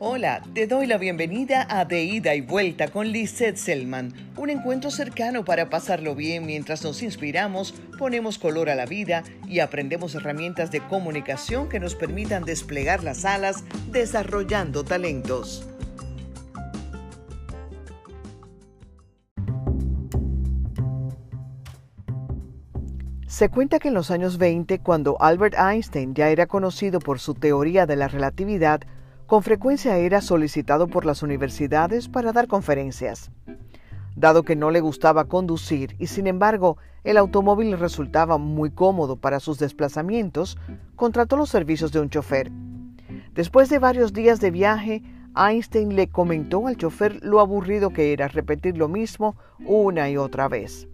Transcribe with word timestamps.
Hola, 0.00 0.42
te 0.54 0.66
doy 0.66 0.88
la 0.88 0.98
bienvenida 0.98 1.68
a 1.70 1.84
De 1.84 2.02
Ida 2.02 2.34
y 2.34 2.40
Vuelta 2.40 2.88
con 2.88 3.12
Lisette 3.12 3.56
Selman, 3.56 4.12
un 4.36 4.50
encuentro 4.50 4.90
cercano 4.90 5.44
para 5.44 5.70
pasarlo 5.70 6.16
bien 6.16 6.46
mientras 6.46 6.82
nos 6.82 7.00
inspiramos, 7.00 7.74
ponemos 7.96 8.40
color 8.40 8.70
a 8.70 8.74
la 8.74 8.86
vida 8.86 9.22
y 9.46 9.60
aprendemos 9.60 10.16
herramientas 10.16 10.72
de 10.72 10.80
comunicación 10.80 11.68
que 11.68 11.78
nos 11.78 11.94
permitan 11.94 12.42
desplegar 12.44 13.04
las 13.04 13.24
alas 13.24 13.62
desarrollando 13.92 14.84
talentos. 14.84 15.64
Se 23.28 23.48
cuenta 23.48 23.78
que 23.78 23.88
en 23.88 23.94
los 23.94 24.10
años 24.10 24.38
20, 24.38 24.80
cuando 24.80 25.16
Albert 25.20 25.54
Einstein 25.56 26.14
ya 26.14 26.30
era 26.30 26.46
conocido 26.46 26.98
por 26.98 27.20
su 27.20 27.34
teoría 27.34 27.86
de 27.86 27.94
la 27.94 28.08
relatividad, 28.08 28.80
con 29.34 29.42
frecuencia 29.42 29.96
era 29.96 30.20
solicitado 30.20 30.86
por 30.86 31.04
las 31.04 31.24
universidades 31.24 32.08
para 32.08 32.30
dar 32.32 32.46
conferencias. 32.46 33.32
Dado 34.14 34.44
que 34.44 34.54
no 34.54 34.70
le 34.70 34.78
gustaba 34.78 35.24
conducir 35.24 35.96
y 35.98 36.06
sin 36.06 36.28
embargo 36.28 36.76
el 37.02 37.16
automóvil 37.16 37.76
resultaba 37.76 38.38
muy 38.38 38.70
cómodo 38.70 39.16
para 39.16 39.40
sus 39.40 39.58
desplazamientos, 39.58 40.56
contrató 40.94 41.36
los 41.36 41.50
servicios 41.50 41.90
de 41.90 41.98
un 41.98 42.10
chofer. 42.10 42.52
Después 43.32 43.68
de 43.70 43.80
varios 43.80 44.12
días 44.12 44.38
de 44.38 44.52
viaje, 44.52 45.02
Einstein 45.36 45.96
le 45.96 46.06
comentó 46.06 46.68
al 46.68 46.76
chofer 46.76 47.18
lo 47.24 47.40
aburrido 47.40 47.90
que 47.90 48.12
era 48.12 48.28
repetir 48.28 48.78
lo 48.78 48.86
mismo 48.86 49.34
una 49.66 50.08
y 50.10 50.16
otra 50.16 50.46
vez. 50.46 50.86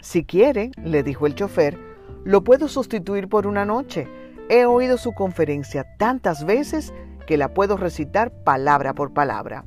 Si 0.00 0.24
quiere, 0.24 0.70
le 0.82 1.02
dijo 1.02 1.26
el 1.26 1.34
chofer, 1.34 1.78
lo 2.24 2.44
puedo 2.44 2.68
sustituir 2.68 3.28
por 3.28 3.46
una 3.46 3.66
noche. 3.66 4.08
He 4.48 4.64
oído 4.64 4.96
su 4.96 5.12
conferencia 5.12 5.84
tantas 5.98 6.46
veces 6.46 6.94
que 7.26 7.36
la 7.36 7.54
puedo 7.54 7.76
recitar 7.76 8.30
palabra 8.44 8.94
por 8.94 9.12
palabra. 9.12 9.64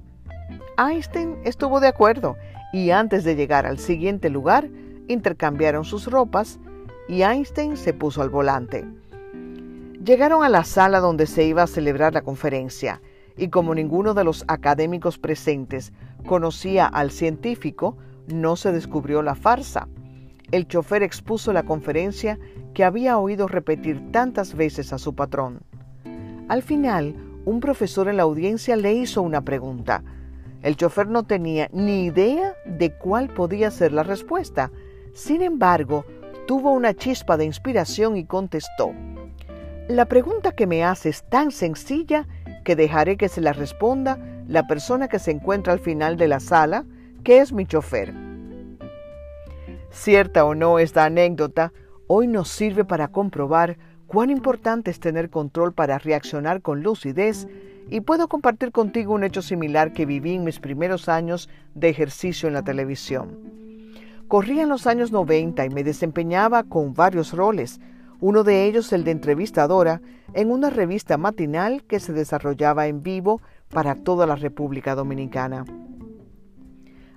Einstein 0.77 1.37
estuvo 1.43 1.79
de 1.79 1.87
acuerdo 1.87 2.37
y 2.71 2.91
antes 2.91 3.23
de 3.23 3.35
llegar 3.35 3.65
al 3.65 3.79
siguiente 3.79 4.29
lugar 4.29 4.69
intercambiaron 5.07 5.85
sus 5.85 6.07
ropas 6.07 6.59
y 7.07 7.21
Einstein 7.21 7.77
se 7.77 7.93
puso 7.93 8.21
al 8.21 8.29
volante. 8.29 8.85
Llegaron 10.03 10.43
a 10.43 10.49
la 10.49 10.63
sala 10.63 10.99
donde 10.99 11.25
se 11.25 11.45
iba 11.45 11.63
a 11.63 11.67
celebrar 11.67 12.13
la 12.13 12.21
conferencia 12.21 13.01
y 13.35 13.49
como 13.49 13.75
ninguno 13.75 14.13
de 14.13 14.23
los 14.23 14.43
académicos 14.47 15.17
presentes 15.17 15.93
conocía 16.25 16.85
al 16.85 17.11
científico, 17.11 17.97
no 18.27 18.55
se 18.55 18.71
descubrió 18.71 19.21
la 19.21 19.35
farsa. 19.35 19.87
El 20.51 20.67
chofer 20.67 21.03
expuso 21.03 21.53
la 21.53 21.63
conferencia 21.63 22.39
que 22.73 22.83
había 22.83 23.17
oído 23.17 23.47
repetir 23.47 24.11
tantas 24.11 24.55
veces 24.55 24.93
a 24.93 24.97
su 24.97 25.13
patrón. 25.15 25.59
Al 26.47 26.63
final, 26.63 27.15
un 27.47 27.61
profesor 27.61 28.09
en 28.09 28.17
la 28.17 28.23
audiencia 28.23 28.75
le 28.75 28.91
hizo 28.91 29.21
una 29.21 29.39
pregunta. 29.39 30.03
El 30.63 30.75
chofer 30.75 31.07
no 31.07 31.23
tenía 31.23 31.69
ni 31.71 32.03
idea 32.03 32.55
de 32.65 32.91
cuál 32.91 33.29
podía 33.29 33.71
ser 33.71 33.93
la 33.93 34.03
respuesta. 34.03 34.69
Sin 35.13 35.41
embargo, 35.41 36.03
tuvo 36.45 36.73
una 36.73 36.93
chispa 36.93 37.37
de 37.37 37.45
inspiración 37.45 38.17
y 38.17 38.25
contestó, 38.25 38.91
La 39.87 40.07
pregunta 40.07 40.51
que 40.51 40.67
me 40.67 40.83
hace 40.83 41.07
es 41.07 41.23
tan 41.23 41.51
sencilla 41.51 42.27
que 42.65 42.75
dejaré 42.75 43.15
que 43.15 43.29
se 43.29 43.39
la 43.39 43.53
responda 43.53 44.19
la 44.45 44.67
persona 44.67 45.07
que 45.07 45.17
se 45.17 45.31
encuentra 45.31 45.71
al 45.71 45.79
final 45.79 46.17
de 46.17 46.27
la 46.27 46.41
sala, 46.41 46.83
que 47.23 47.39
es 47.39 47.53
mi 47.53 47.65
chofer. 47.65 48.13
Cierta 49.89 50.43
o 50.43 50.53
no 50.53 50.79
esta 50.79 51.05
anécdota, 51.05 51.71
hoy 52.07 52.27
nos 52.27 52.49
sirve 52.49 52.83
para 52.83 53.07
comprobar 53.07 53.77
cuán 54.07 54.29
importante 54.29 54.89
es 54.89 54.99
tener 54.99 55.29
control 55.29 55.73
para 55.73 55.99
reaccionar 55.99 56.61
con 56.61 56.81
lucidez 56.81 57.47
y 57.89 58.01
puedo 58.01 58.27
compartir 58.27 58.71
contigo 58.71 59.13
un 59.13 59.23
hecho 59.23 59.41
similar 59.41 59.93
que 59.93 60.05
viví 60.05 60.35
en 60.35 60.43
mis 60.43 60.59
primeros 60.59 61.07
años 61.09 61.49
de 61.75 61.89
ejercicio 61.89 62.47
en 62.47 62.53
la 62.53 62.63
televisión. 62.63 63.37
Corría 64.27 64.63
en 64.63 64.69
los 64.69 64.87
años 64.87 65.11
90 65.11 65.65
y 65.65 65.69
me 65.69 65.83
desempeñaba 65.83 66.63
con 66.63 66.93
varios 66.93 67.33
roles, 67.33 67.79
uno 68.19 68.43
de 68.43 68.65
ellos 68.65 68.91
el 68.91 69.03
de 69.03 69.11
entrevistadora 69.11 70.01
en 70.33 70.51
una 70.51 70.69
revista 70.69 71.17
matinal 71.17 71.83
que 71.83 71.99
se 71.99 72.13
desarrollaba 72.13 72.87
en 72.87 73.03
vivo 73.03 73.41
para 73.69 73.95
toda 73.95 74.25
la 74.25 74.35
República 74.35 74.95
Dominicana. 74.95 75.65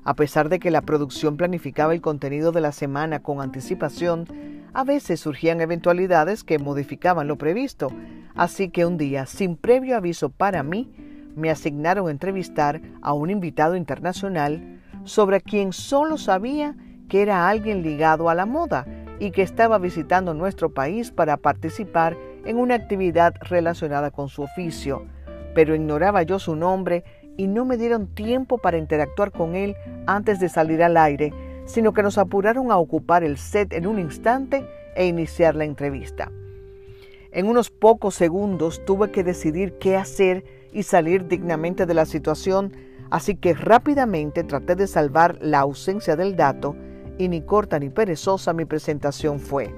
A 0.04 0.14
pesar 0.14 0.48
de 0.48 0.58
que 0.58 0.70
la 0.70 0.82
producción 0.82 1.36
planificaba 1.36 1.92
el 1.92 2.00
contenido 2.00 2.52
de 2.52 2.60
la 2.60 2.72
semana 2.72 3.22
con 3.22 3.40
anticipación, 3.40 4.26
a 4.72 4.84
veces 4.84 5.20
surgían 5.20 5.60
eventualidades 5.60 6.44
que 6.44 6.58
modificaban 6.58 7.28
lo 7.28 7.36
previsto, 7.36 7.90
así 8.34 8.70
que 8.70 8.86
un 8.86 8.96
día, 8.96 9.26
sin 9.26 9.56
previo 9.56 9.96
aviso 9.96 10.30
para 10.30 10.62
mí, 10.62 10.90
me 11.36 11.50
asignaron 11.50 12.08
a 12.08 12.10
entrevistar 12.10 12.80
a 13.02 13.12
un 13.12 13.30
invitado 13.30 13.76
internacional 13.76 14.80
sobre 15.04 15.40
quien 15.40 15.72
solo 15.72 16.16
sabía 16.18 16.76
que 17.08 17.22
era 17.22 17.48
alguien 17.48 17.82
ligado 17.82 18.30
a 18.30 18.34
la 18.34 18.46
moda 18.46 18.86
y 19.18 19.32
que 19.32 19.42
estaba 19.42 19.78
visitando 19.78 20.32
nuestro 20.32 20.72
país 20.72 21.10
para 21.10 21.36
participar 21.36 22.16
en 22.44 22.56
una 22.56 22.74
actividad 22.74 23.34
relacionada 23.42 24.10
con 24.10 24.28
su 24.28 24.42
oficio, 24.42 25.04
pero 25.54 25.74
ignoraba 25.74 26.22
yo 26.22 26.38
su 26.38 26.56
nombre 26.56 27.04
y 27.40 27.46
no 27.46 27.64
me 27.64 27.78
dieron 27.78 28.06
tiempo 28.06 28.58
para 28.58 28.76
interactuar 28.76 29.32
con 29.32 29.54
él 29.56 29.74
antes 30.06 30.40
de 30.40 30.50
salir 30.50 30.82
al 30.82 30.98
aire, 30.98 31.32
sino 31.64 31.94
que 31.94 32.02
nos 32.02 32.18
apuraron 32.18 32.70
a 32.70 32.76
ocupar 32.76 33.24
el 33.24 33.38
set 33.38 33.72
en 33.72 33.86
un 33.86 33.98
instante 33.98 34.68
e 34.94 35.06
iniciar 35.06 35.56
la 35.56 35.64
entrevista. 35.64 36.30
En 37.32 37.46
unos 37.46 37.70
pocos 37.70 38.14
segundos 38.14 38.84
tuve 38.84 39.10
que 39.10 39.24
decidir 39.24 39.78
qué 39.78 39.96
hacer 39.96 40.44
y 40.70 40.82
salir 40.82 41.28
dignamente 41.28 41.86
de 41.86 41.94
la 41.94 42.04
situación, 42.04 42.74
así 43.08 43.36
que 43.36 43.54
rápidamente 43.54 44.44
traté 44.44 44.76
de 44.76 44.86
salvar 44.86 45.38
la 45.40 45.60
ausencia 45.60 46.16
del 46.16 46.36
dato 46.36 46.76
y 47.16 47.28
ni 47.28 47.40
corta 47.40 47.78
ni 47.78 47.88
perezosa 47.88 48.52
mi 48.52 48.66
presentación 48.66 49.40
fue. 49.40 49.74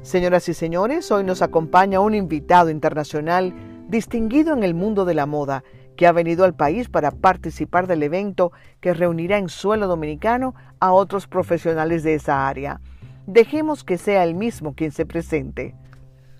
Señoras 0.00 0.48
y 0.48 0.54
señores, 0.54 1.12
hoy 1.12 1.22
nos 1.22 1.42
acompaña 1.42 2.00
un 2.00 2.14
invitado 2.14 2.70
internacional 2.70 3.52
distinguido 3.88 4.54
en 4.54 4.64
el 4.64 4.72
mundo 4.72 5.04
de 5.04 5.12
la 5.12 5.26
moda 5.26 5.64
que 5.96 6.06
ha 6.06 6.12
venido 6.12 6.44
al 6.44 6.54
país 6.54 6.88
para 6.88 7.10
participar 7.10 7.86
del 7.86 8.02
evento 8.02 8.52
que 8.80 8.94
reunirá 8.94 9.38
en 9.38 9.48
suelo 9.48 9.86
dominicano 9.86 10.54
a 10.80 10.92
otros 10.92 11.26
profesionales 11.26 12.02
de 12.02 12.14
esa 12.14 12.48
área. 12.48 12.80
Dejemos 13.26 13.84
que 13.84 13.98
sea 13.98 14.24
el 14.24 14.34
mismo 14.34 14.74
quien 14.74 14.90
se 14.90 15.06
presente. 15.06 15.74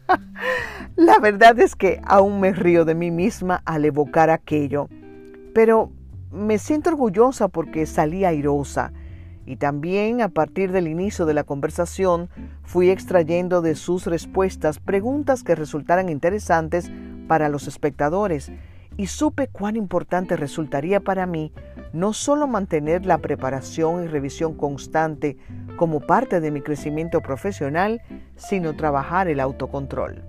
La 0.96 1.18
verdad 1.18 1.58
es 1.58 1.76
que 1.76 2.00
aún 2.04 2.40
me 2.40 2.52
río 2.52 2.84
de 2.84 2.94
mí 2.94 3.10
misma 3.10 3.62
al 3.64 3.84
evocar 3.84 4.30
aquello, 4.30 4.88
pero 5.54 5.90
me 6.30 6.58
siento 6.58 6.90
orgullosa 6.90 7.48
porque 7.48 7.86
salí 7.86 8.24
airosa 8.24 8.92
y 9.46 9.56
también 9.56 10.20
a 10.22 10.28
partir 10.28 10.72
del 10.72 10.88
inicio 10.88 11.26
de 11.26 11.34
la 11.34 11.44
conversación 11.44 12.28
fui 12.62 12.90
extrayendo 12.90 13.62
de 13.62 13.74
sus 13.74 14.06
respuestas 14.06 14.78
preguntas 14.78 15.42
que 15.42 15.54
resultaran 15.54 16.08
interesantes 16.08 16.90
para 17.28 17.48
los 17.48 17.66
espectadores 17.68 18.50
y 18.96 19.06
supe 19.06 19.48
cuán 19.48 19.76
importante 19.76 20.36
resultaría 20.36 21.00
para 21.00 21.26
mí 21.26 21.52
no 21.92 22.12
solo 22.12 22.46
mantener 22.46 23.06
la 23.06 23.18
preparación 23.18 24.04
y 24.04 24.08
revisión 24.08 24.54
constante 24.54 25.36
como 25.76 26.00
parte 26.00 26.40
de 26.40 26.50
mi 26.50 26.60
crecimiento 26.60 27.20
profesional, 27.20 28.02
sino 28.36 28.74
trabajar 28.74 29.28
el 29.28 29.40
autocontrol. 29.40 30.24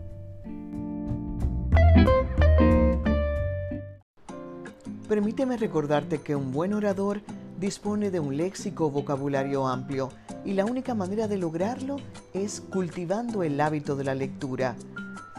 Permíteme 5.07 5.57
recordarte 5.57 6.19
que 6.19 6.35
un 6.35 6.51
buen 6.51 6.73
orador 6.73 7.21
dispone 7.59 8.09
de 8.09 8.19
un 8.19 8.37
léxico 8.37 8.89
vocabulario 8.89 9.67
amplio 9.67 10.09
y 10.43 10.53
la 10.53 10.65
única 10.65 10.93
manera 10.93 11.27
de 11.27 11.37
lograrlo 11.37 11.97
es 12.33 12.59
cultivando 12.59 13.43
el 13.43 13.59
hábito 13.61 13.95
de 13.95 14.03
la 14.03 14.15
lectura. 14.15 14.75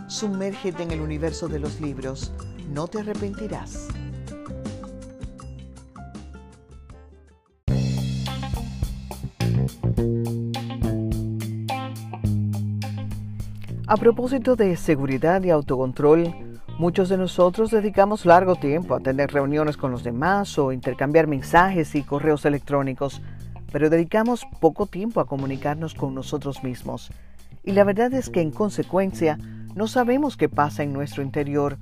Sumérgete 0.06 0.84
en 0.84 0.92
el 0.92 1.00
universo 1.00 1.48
de 1.48 1.58
los 1.58 1.80
libros 1.80 2.32
no 2.72 2.88
te 2.88 3.00
arrepentirás. 3.00 3.88
A 13.88 13.96
propósito 13.96 14.56
de 14.56 14.76
seguridad 14.76 15.44
y 15.44 15.50
autocontrol, 15.50 16.34
muchos 16.76 17.08
de 17.08 17.16
nosotros 17.16 17.70
dedicamos 17.70 18.26
largo 18.26 18.56
tiempo 18.56 18.96
a 18.96 19.00
tener 19.00 19.32
reuniones 19.32 19.76
con 19.76 19.92
los 19.92 20.02
demás 20.02 20.58
o 20.58 20.72
intercambiar 20.72 21.28
mensajes 21.28 21.94
y 21.94 22.02
correos 22.02 22.44
electrónicos, 22.44 23.22
pero 23.70 23.88
dedicamos 23.88 24.44
poco 24.58 24.86
tiempo 24.86 25.20
a 25.20 25.26
comunicarnos 25.26 25.94
con 25.94 26.14
nosotros 26.14 26.64
mismos. 26.64 27.12
Y 27.62 27.72
la 27.72 27.84
verdad 27.84 28.12
es 28.12 28.28
que 28.28 28.40
en 28.40 28.50
consecuencia 28.50 29.38
no 29.76 29.86
sabemos 29.86 30.36
qué 30.36 30.48
pasa 30.48 30.82
en 30.82 30.92
nuestro 30.92 31.22
interior 31.22 31.78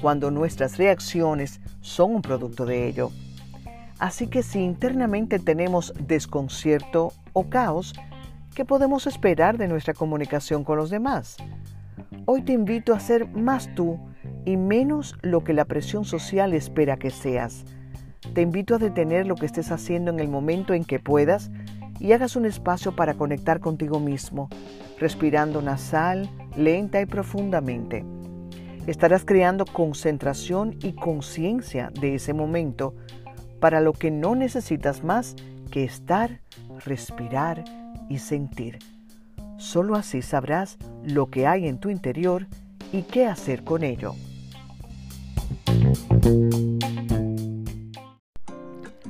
cuando 0.00 0.30
nuestras 0.30 0.78
reacciones 0.78 1.60
son 1.80 2.16
un 2.16 2.22
producto 2.22 2.66
de 2.66 2.86
ello. 2.86 3.10
Así 3.98 4.26
que 4.26 4.42
si 4.42 4.60
internamente 4.60 5.38
tenemos 5.38 5.94
desconcierto 5.98 7.12
o 7.32 7.48
caos, 7.48 7.94
¿qué 8.54 8.64
podemos 8.64 9.06
esperar 9.06 9.56
de 9.56 9.68
nuestra 9.68 9.94
comunicación 9.94 10.64
con 10.64 10.76
los 10.76 10.90
demás? 10.90 11.36
Hoy 12.26 12.42
te 12.42 12.52
invito 12.52 12.92
a 12.92 13.00
ser 13.00 13.28
más 13.28 13.74
tú 13.74 13.98
y 14.44 14.56
menos 14.56 15.16
lo 15.22 15.44
que 15.44 15.54
la 15.54 15.64
presión 15.64 16.04
social 16.04 16.52
espera 16.52 16.96
que 16.96 17.10
seas. 17.10 17.64
Te 18.34 18.42
invito 18.42 18.74
a 18.74 18.78
detener 18.78 19.26
lo 19.26 19.34
que 19.34 19.46
estés 19.46 19.70
haciendo 19.70 20.10
en 20.10 20.20
el 20.20 20.28
momento 20.28 20.74
en 20.74 20.84
que 20.84 20.98
puedas 20.98 21.50
y 21.98 22.12
hagas 22.12 22.36
un 22.36 22.44
espacio 22.44 22.94
para 22.94 23.14
conectar 23.14 23.60
contigo 23.60 23.98
mismo, 23.98 24.48
respirando 24.98 25.62
nasal, 25.62 26.28
lenta 26.56 27.00
y 27.00 27.06
profundamente. 27.06 28.04
Estarás 28.86 29.24
creando 29.24 29.64
concentración 29.66 30.76
y 30.80 30.92
conciencia 30.92 31.90
de 32.00 32.14
ese 32.14 32.32
momento 32.32 32.94
para 33.58 33.80
lo 33.80 33.92
que 33.92 34.12
no 34.12 34.36
necesitas 34.36 35.02
más 35.02 35.34
que 35.72 35.82
estar, 35.82 36.40
respirar 36.84 37.64
y 38.08 38.18
sentir. 38.18 38.78
Solo 39.56 39.96
así 39.96 40.22
sabrás 40.22 40.78
lo 41.02 41.30
que 41.30 41.48
hay 41.48 41.66
en 41.66 41.78
tu 41.78 41.90
interior 41.90 42.46
y 42.92 43.02
qué 43.02 43.26
hacer 43.26 43.64
con 43.64 43.82
ello. 43.82 44.14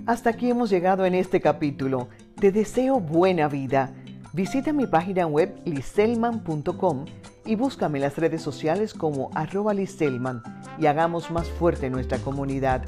Hasta 0.06 0.30
aquí 0.30 0.48
hemos 0.48 0.70
llegado 0.70 1.04
en 1.04 1.14
este 1.14 1.40
capítulo. 1.40 2.08
Te 2.40 2.50
deseo 2.50 3.00
buena 3.00 3.48
vida. 3.48 3.92
Visita 4.32 4.72
mi 4.72 4.86
página 4.86 5.26
web 5.26 5.60
liselman.com 5.64 7.04
y 7.46 7.54
búscame 7.54 7.98
en 7.98 8.02
las 8.02 8.18
redes 8.18 8.42
sociales 8.42 8.92
como 8.92 9.30
arroba 9.34 9.72
liselman 9.72 10.42
y 10.78 10.86
hagamos 10.86 11.30
más 11.30 11.48
fuerte 11.48 11.88
nuestra 11.88 12.18
comunidad. 12.18 12.82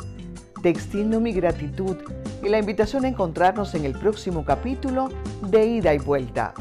Te 0.62 0.68
extiendo 0.68 1.20
mi 1.20 1.32
gratitud 1.32 1.96
y 2.42 2.48
la 2.48 2.58
invitación 2.58 3.04
a 3.04 3.08
encontrarnos 3.08 3.74
en 3.74 3.84
el 3.84 3.92
próximo 3.92 4.44
capítulo 4.44 5.08
de 5.42 5.66
Ida 5.66 5.94
y 5.94 5.98
Vuelta. 5.98 6.54